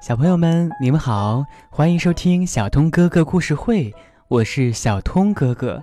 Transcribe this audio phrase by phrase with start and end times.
[0.00, 3.92] 小朋友们，你们好，欢迎收听小通哥哥故事会，
[4.28, 5.82] 我是小通哥哥。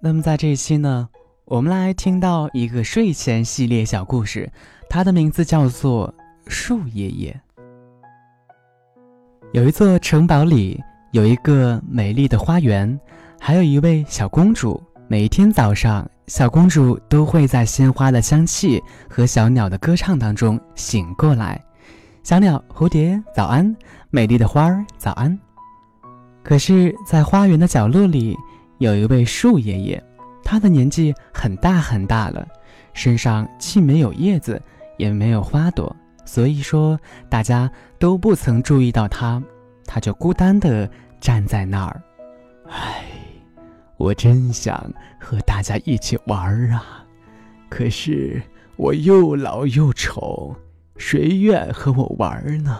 [0.00, 1.08] 那么在这一期呢，
[1.44, 4.50] 我们来听到一个睡前系列小故事，
[4.90, 6.12] 它的名字叫做
[6.50, 7.40] 《树爷爷》。
[9.52, 10.82] 有一座城堡里
[11.12, 12.98] 有一个美丽的花园，
[13.40, 14.82] 还有一位小公主。
[15.06, 21.62] 每一天早上，小公主都会在鲜花的香气和小鸟的歌唱当中醒过来。
[22.26, 23.76] 小鸟、蝴蝶，早安！
[24.10, 25.38] 美丽的花儿，早安！
[26.42, 28.36] 可是，在花园的角落里，
[28.78, 30.04] 有一位树爷爷，
[30.42, 32.44] 他的年纪很大很大了，
[32.94, 34.60] 身上既没有叶子，
[34.96, 35.94] 也没有花朵，
[36.24, 39.40] 所以说大家都不曾注意到他，
[39.84, 40.90] 他就孤单地
[41.20, 42.02] 站在那儿。
[42.68, 43.04] 唉，
[43.98, 47.04] 我真想和大家一起玩啊，
[47.68, 48.42] 可是
[48.74, 50.52] 我又老又丑。
[50.96, 52.78] 谁愿和我玩呢？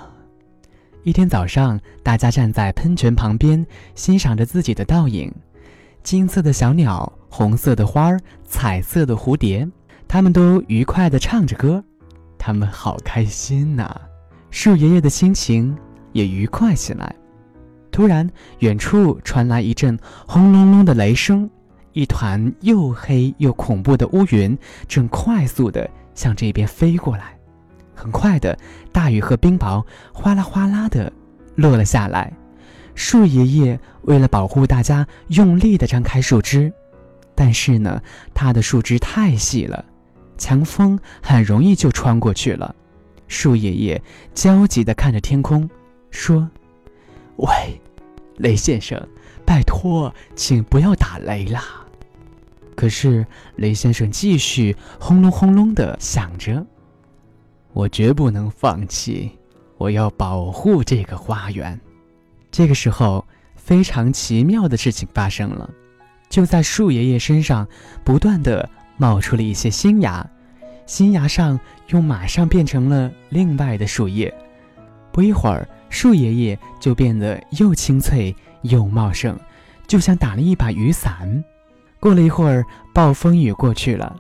[1.05, 3.65] 一天早上，大家站在喷泉旁边，
[3.95, 5.33] 欣赏着自己的倒影。
[6.03, 9.69] 金色的小鸟，红色的花儿，彩色的蝴蝶，
[10.09, 11.85] 他们都愉快地唱着歌，
[12.39, 13.95] 他们好开心呐！
[14.51, 15.77] 树爷爷的心情
[16.13, 17.15] 也愉快起来。
[17.93, 18.29] 突然，
[18.61, 21.49] 远处传来一阵轰隆隆的雷声，
[21.93, 24.57] 一团又黑又恐怖的乌云
[24.89, 27.36] 正快速地向这边飞过来。
[27.97, 28.57] 很快的，
[28.93, 31.11] 大雨和冰雹哗啦哗啦的
[31.55, 32.33] 落了下来。
[32.95, 36.73] 树爷爷为了保护大家，用力的张开树枝，
[37.35, 38.01] 但是呢，
[38.33, 39.85] 他的树枝太细了，
[40.39, 42.75] 强风很容易就穿过去了。
[43.29, 44.03] 树爷爷
[44.35, 45.69] 焦急的看着天空，
[46.11, 46.49] 说
[47.37, 47.81] ：“喂，
[48.37, 49.05] 雷先生，
[49.45, 51.63] 拜托，请不要打雷啦。”
[52.77, 56.65] 可是雷先生继续轰隆轰隆的响着。
[57.77, 59.31] 我绝不能放弃，
[59.77, 61.79] 我要保护这个花园。
[62.51, 63.23] 这个时候，
[63.55, 65.69] 非常奇妙的事情发生了，
[66.31, 67.69] 就在树爷爷身上
[68.03, 70.27] 不断的冒出了一些新芽，
[70.87, 74.33] 新芽上又马上变成了另外的树叶。
[75.13, 79.39] 不一会儿，树爷爷就变得又青翠又茂盛，
[79.87, 81.45] 就像打了一把雨伞。
[82.01, 82.65] 过了一会儿，
[82.95, 84.17] 暴风雨过去了，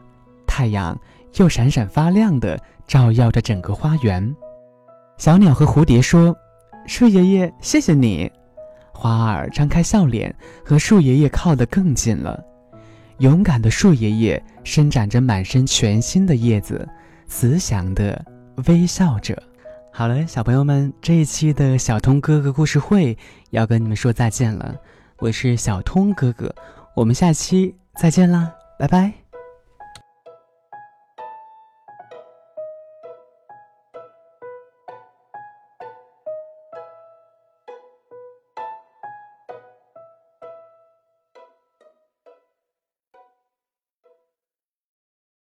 [0.47, 0.99] 太阳
[1.37, 2.59] 又闪闪发亮的。
[2.87, 4.37] 照耀着整个花园，
[5.19, 6.33] 小鸟和蝴蝶说
[6.87, 8.31] ：“树爷爷，谢谢你。”
[8.95, 10.33] 花儿张开笑脸，
[10.65, 12.41] 和树爷爷靠得更近了。
[13.19, 16.89] 勇敢的树爷爷伸展着满身全新的叶子，
[17.27, 18.25] 慈祥的
[18.69, 19.37] 微笑着。
[19.93, 23.19] 好了，小朋友们，这一期的小通哥哥故事会
[23.51, 24.77] 要跟你们说再见了。
[25.19, 26.55] 我是小通哥哥，
[26.95, 29.26] 我们下期再见啦，拜拜。